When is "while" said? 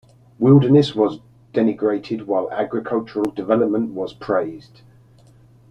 2.25-2.49